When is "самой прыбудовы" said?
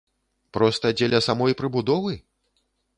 1.29-2.21